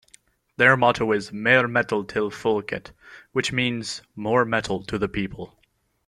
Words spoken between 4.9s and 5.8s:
the people".